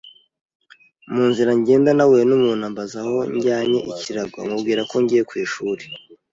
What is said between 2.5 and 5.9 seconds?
ambaza aho njyanye ikirago mubwira ko ngiye ku ishuri